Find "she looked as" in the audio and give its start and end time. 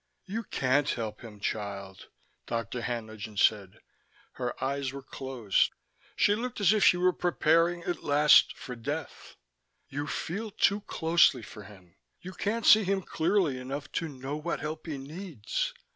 6.15-6.73